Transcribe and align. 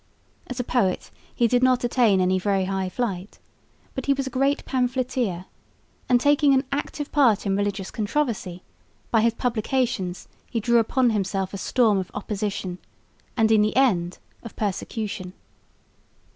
As 0.47 0.59
a 0.59 0.63
poet 0.63 1.11
he 1.35 1.47
did 1.47 1.61
not 1.61 1.83
attain 1.83 2.19
any 2.21 2.39
very 2.39 2.65
high 2.65 2.89
flight, 2.89 3.37
but 3.93 4.07
he 4.07 4.13
was 4.13 4.25
a 4.25 4.31
great 4.31 4.65
pamphleteer, 4.65 5.45
and, 6.09 6.19
taking 6.19 6.55
an 6.55 6.63
active 6.71 7.11
part 7.11 7.45
in 7.45 7.55
religious 7.55 7.91
controversy, 7.91 8.63
by 9.11 9.21
his 9.21 9.35
publications 9.35 10.27
he 10.49 10.59
drew 10.59 10.79
upon 10.79 11.11
himself 11.11 11.53
a 11.53 11.57
storm 11.59 11.99
of 11.99 12.09
opposition 12.15 12.79
and 13.37 13.51
in 13.51 13.61
the 13.61 13.75
end 13.75 14.17
of 14.41 14.55
persecution. 14.55 15.33